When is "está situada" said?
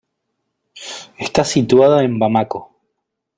1.19-2.03